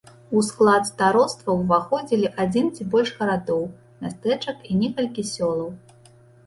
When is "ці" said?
2.75-2.89